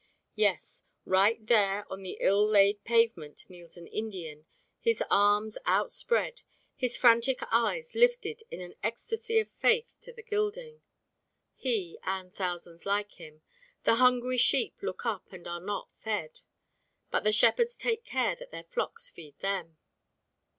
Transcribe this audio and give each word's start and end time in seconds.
Yes, 0.35 0.83
right 1.05 1.45
there 1.45 1.85
on 1.93 2.01
the 2.01 2.17
ill 2.21 2.43
laid 2.49 2.83
pavement 2.83 3.47
kneels 3.51 3.77
an 3.77 3.85
Indian 3.85 4.47
his 4.79 5.03
arms 5.11 5.59
outspread, 5.63 6.41
his 6.75 6.97
fanatic 6.97 7.43
eyes 7.51 7.93
lifted 7.93 8.41
in 8.49 8.61
an 8.61 8.73
ecstasy 8.81 9.37
of 9.37 9.51
faith 9.59 9.93
to 10.01 10.11
the 10.11 10.23
gilding. 10.23 10.81
He 11.53 11.99
and 12.01 12.33
thousands 12.33 12.87
like 12.87 13.19
him 13.19 13.43
"the 13.83 13.97
hungry 13.97 14.39
sheep, 14.39 14.75
look 14.81 15.05
up 15.05 15.31
and 15.31 15.47
are 15.47 15.61
not 15.61 15.91
fed"; 15.99 16.41
but 17.11 17.23
the 17.23 17.31
shepherds 17.31 17.77
take 17.77 18.03
care 18.03 18.35
that 18.37 18.49
the 18.49 18.63
flocks 18.71 19.07
feed 19.07 19.37
them. 19.41 19.77